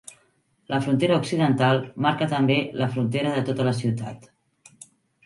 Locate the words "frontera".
0.85-1.17, 2.97-3.35